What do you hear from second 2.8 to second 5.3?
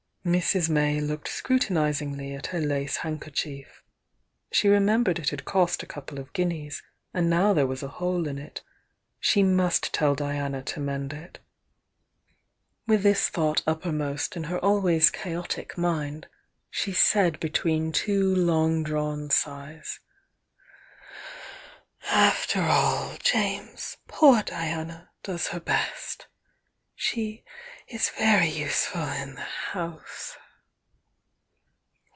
hand kerchief. She remembered